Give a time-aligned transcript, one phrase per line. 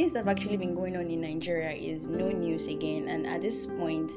[0.00, 3.06] things that have actually been going on in Nigeria is no news again.
[3.08, 4.10] And at this point,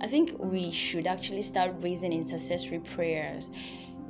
[0.00, 3.50] I think we should actually start raising intercessory prayers.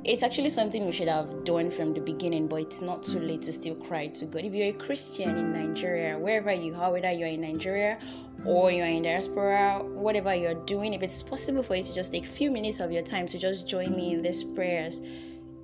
[0.03, 3.43] It's actually something we should have done from the beginning, but it's not too late
[3.43, 4.45] to still cry to God.
[4.45, 7.99] If you're a Christian in Nigeria, wherever you are, whether you're in Nigeria
[8.43, 12.23] or you're in diaspora, whatever you're doing, if it's possible for you to just take
[12.23, 15.01] a few minutes of your time to just join me in these prayers,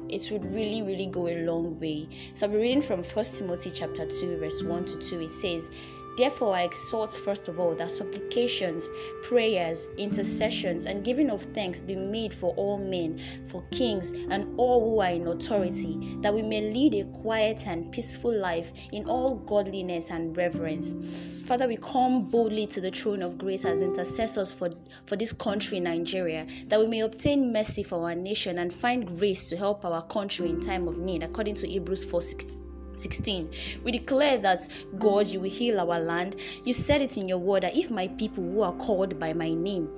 [0.10, 2.08] it would really, really go a long way.
[2.34, 5.22] So I'll be reading from First Timothy chapter 2, verse 1 to 2.
[5.22, 5.70] It says,
[6.18, 8.90] Therefore, I exhort first of all that supplications,
[9.22, 14.80] prayers, intercessions, and giving of thanks be made for all men, for kings, and all
[14.80, 19.36] who are in authority, that we may lead a quiet and peaceful life in all
[19.36, 20.96] godliness and reverence.
[21.46, 24.72] Father, we come boldly to the throne of grace as intercessors for,
[25.06, 29.48] for this country, Nigeria, that we may obtain mercy for our nation and find grace
[29.50, 32.62] to help our country in time of need, according to Hebrews 4 6.
[33.00, 33.50] 16.
[33.84, 34.68] We declare that
[34.98, 36.38] God, you will heal our land.
[36.64, 39.54] You said it in your word that if my people who are called by my
[39.54, 39.90] name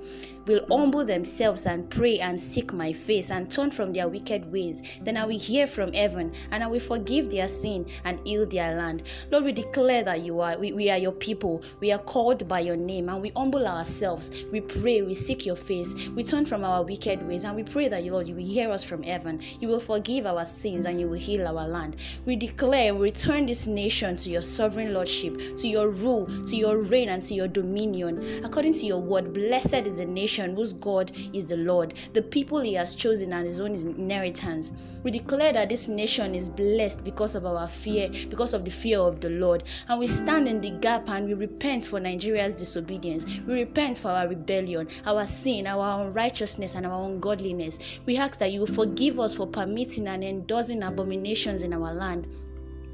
[0.46, 4.82] will humble themselves and pray and seek my face and turn from their wicked ways,
[5.02, 8.76] then I will hear from heaven and I will forgive their sin and heal their
[8.76, 9.04] land.
[9.30, 11.62] Lord, we declare that you are we, we are your people.
[11.80, 14.44] We are called by your name and we humble ourselves.
[14.50, 16.08] We pray, we seek your face.
[16.10, 18.70] We turn from our wicked ways and we pray that you Lord, you will hear
[18.70, 19.40] us from heaven.
[19.60, 21.96] You will forgive our sins and you will heal our land.
[22.26, 26.78] We declare, we return this nation to your sovereign lordship, to your rule, to your
[26.78, 28.44] reign and to your dominion.
[28.44, 32.22] According to your word, blessed is the nation nation whose God is the Lord, the
[32.22, 34.72] people he has chosen and his own inheritance.
[35.02, 39.00] We declare that this nation is blessed because of our fear, because of the fear
[39.00, 39.64] of the Lord.
[39.88, 43.24] And we stand in the gap and we repent for Nigeria's disobedience.
[43.46, 47.78] We repent for our rebellion, our sin, our unrighteousness, and our ungodliness.
[48.06, 52.28] We ask that you forgive us for permitting and endorsing abominations in our land.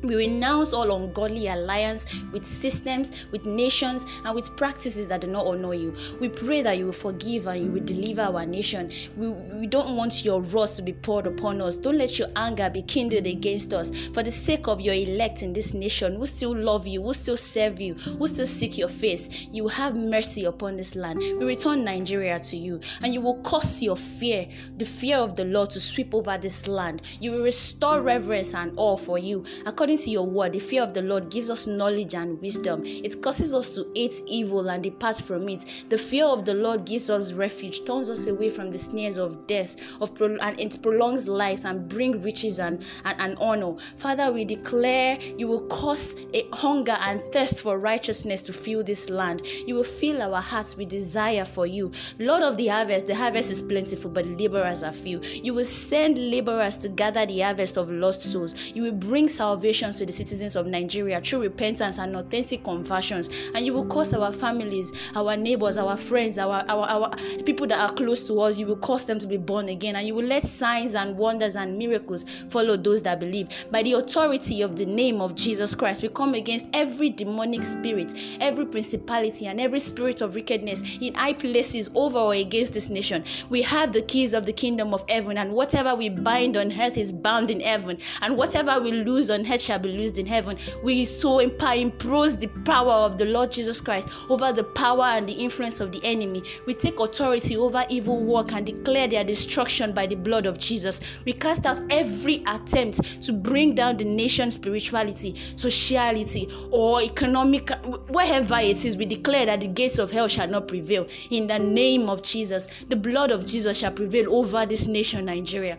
[0.06, 5.46] We renounce all ungodly alliance with systems, with nations, and with practices that do not
[5.46, 5.94] honor you.
[6.20, 8.90] We pray that you will forgive and you will deliver our nation.
[9.16, 11.76] We, we don't want your wrath to be poured upon us.
[11.76, 13.90] Don't let your anger be kindled against us.
[14.14, 17.36] For the sake of your elect in this nation, who still love you, who still
[17.36, 21.18] serve you, who still seek your face, you have mercy upon this land.
[21.18, 24.46] We return Nigeria to you, and you will cause your fear,
[24.76, 27.02] the fear of the Lord, to sweep over this land.
[27.20, 29.44] You will restore reverence and awe for you.
[29.64, 32.82] According according to your word, the fear of the Lord gives us knowledge and wisdom.
[32.84, 35.64] It causes us to hate evil and depart from it.
[35.88, 39.46] The fear of the Lord gives us refuge, turns us away from the snares of
[39.46, 43.76] death, of pro- and it prolongs lives and bring riches and, and, and honor.
[43.96, 49.08] Father, we declare you will cause a hunger and thirst for righteousness to fill this
[49.08, 49.46] land.
[49.66, 51.90] You will fill our hearts with desire for you.
[52.18, 55.20] Lord of the harvest, the harvest is plentiful, but laborers are few.
[55.22, 58.54] You will send laborers to gather the harvest of lost souls.
[58.74, 63.28] You will bring salvation to the citizens of Nigeria through repentance and authentic conversions.
[63.54, 67.78] And you will cause our families, our neighbors, our friends, our, our, our people that
[67.78, 69.96] are close to us, you will cause them to be born again.
[69.96, 73.48] And you will let signs and wonders and miracles follow those that believe.
[73.70, 78.14] By the authority of the name of Jesus Christ, we come against every demonic spirit,
[78.40, 83.24] every principality, and every spirit of wickedness in high places over or against this nation.
[83.48, 86.96] We have the keys of the kingdom of heaven, and whatever we bind on earth
[86.96, 90.56] is bound in heaven, and whatever we lose on earth shall be loosed in heaven.
[90.82, 95.32] We so impose the power of the Lord Jesus Christ over the power and the
[95.32, 96.42] influence of the enemy.
[96.66, 101.00] We take authority over evil work and declare their destruction by the blood of Jesus.
[101.24, 107.70] We cast out every attempt to bring down the nation's spirituality, sociality, or economic,
[108.08, 108.96] wherever it is.
[108.96, 111.06] We declare that the gates of hell shall not prevail.
[111.30, 115.78] In the name of Jesus, the blood of Jesus shall prevail over this nation, Nigeria.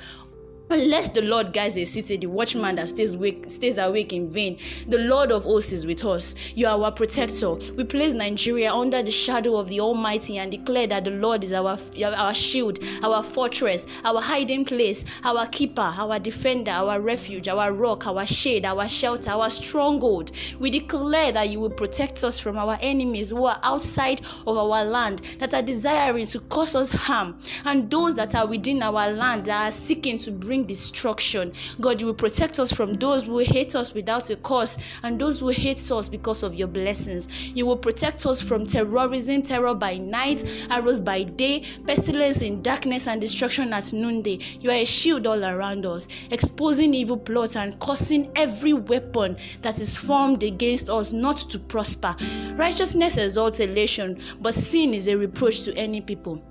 [0.69, 4.59] Unless the Lord guides a city, the watchman that stays awake, stays awake in vain.
[4.89, 6.35] The Lord of hosts is with us.
[6.55, 7.53] You are our protector.
[7.53, 11.53] We place Nigeria under the shadow of the Almighty and declare that the Lord is
[11.53, 17.71] our, our shield, our fortress, our hiding place, our keeper, our defender, our refuge, our
[17.71, 20.31] rock, our shade, our shelter, our stronghold.
[20.59, 24.83] We declare that you will protect us from our enemies who are outside of our
[24.83, 29.45] land, that are desiring to cause us harm, and those that are within our land
[29.45, 31.54] that are seeking to bring bring destruction.
[31.80, 35.39] God, you will protect us from those who hate us without a cause and those
[35.39, 37.27] who hate us because of your blessings.
[37.56, 43.07] You will protect us from terrorism, terror by night, arrows by day, pestilence in darkness,
[43.07, 44.39] and destruction at noonday.
[44.59, 49.80] You are a shield all around us, exposing evil plots and causing every weapon that
[49.80, 52.15] is formed against us not to prosper.
[52.54, 56.42] Righteousness exalts elation, but sin is a reproach to any people.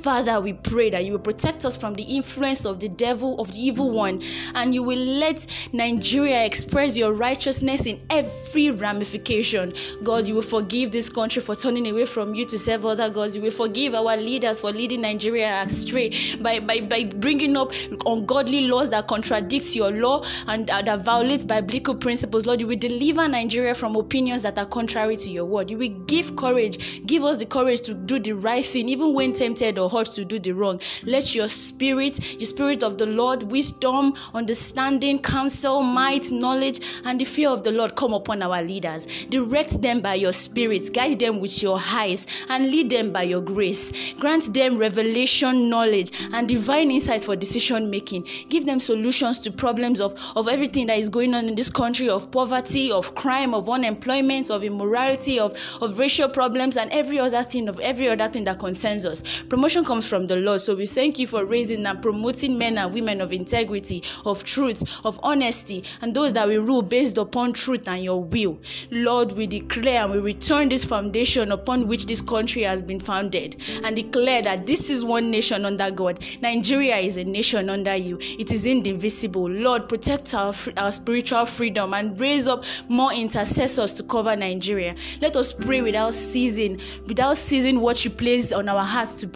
[0.00, 3.52] Father, we pray that you will protect us from the influence of the devil, of
[3.52, 4.22] the evil one,
[4.54, 9.72] and you will let Nigeria express your righteousness in every ramification.
[10.02, 13.36] God, you will forgive this country for turning away from you to serve other gods.
[13.36, 17.72] You will forgive our leaders for leading Nigeria astray by, by, by bringing up
[18.06, 22.46] ungodly laws that contradict your law and uh, that violate biblical principles.
[22.46, 25.70] Lord, you will deliver Nigeria from opinions that are contrary to your word.
[25.70, 29.32] You will give courage, give us the courage to do the right thing, even when
[29.32, 30.80] tempted or to do the wrong.
[31.04, 37.24] Let your spirit, the spirit of the Lord, wisdom, understanding, counsel, might, knowledge, and the
[37.24, 39.06] fear of the Lord come upon our leaders.
[39.26, 43.40] Direct them by your spirit, guide them with your eyes, and lead them by your
[43.40, 44.12] grace.
[44.18, 48.26] Grant them revelation, knowledge, and divine insight for decision making.
[48.48, 52.08] Give them solutions to problems of, of everything that is going on in this country
[52.08, 57.42] of poverty, of crime, of unemployment, of immorality, of, of racial problems, and every other
[57.42, 59.22] thing, of every other thing that concerns us.
[59.48, 60.60] Promotion comes from the Lord.
[60.60, 64.82] So we thank you for raising and promoting men and women of integrity, of truth,
[65.04, 68.58] of honesty, and those that will rule based upon truth and your will.
[68.90, 73.62] Lord, we declare and we return this foundation upon which this country has been founded
[73.82, 76.22] and declare that this is one nation under God.
[76.42, 78.18] Nigeria is a nation under you.
[78.20, 79.48] It is indivisible.
[79.48, 84.94] Lord, protect our, our spiritual freedom and raise up more intercessors to cover Nigeria.
[85.20, 89.28] Let us pray without ceasing, without ceasing what you placed on our hearts to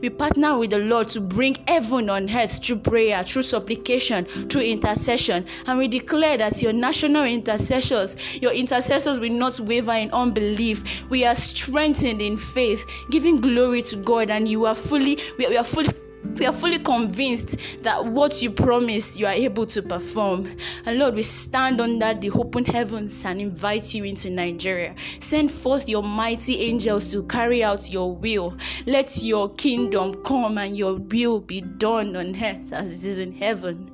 [0.00, 4.62] We partner with the Lord to bring heaven on earth through prayer, through supplication, through
[4.62, 5.46] intercession.
[5.66, 11.08] And we declare that your national intercessors, your intercessors will not waver in unbelief.
[11.10, 15.64] We are strengthened in faith, giving glory to God, and you are fully, we are
[15.64, 15.88] fully
[16.38, 20.56] we are fully convinced that what you promise you are able to perform.
[20.86, 24.94] And Lord, we stand under the open heavens and invite you into Nigeria.
[25.20, 28.56] Send forth your mighty angels to carry out your will.
[28.86, 33.32] Let your kingdom come and your will be done on earth as it is in
[33.32, 33.90] heaven.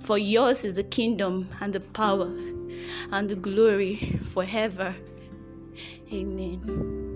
[0.00, 2.30] For yours is the kingdom and the power
[3.12, 3.96] and the glory
[4.32, 4.94] forever.
[6.12, 7.09] Amen.